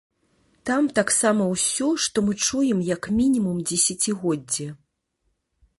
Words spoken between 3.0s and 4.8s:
мінімум дзесяцігоддзе.